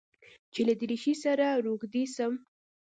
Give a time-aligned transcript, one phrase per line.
[0.53, 2.33] چې له دريشۍ سره روږدى سم.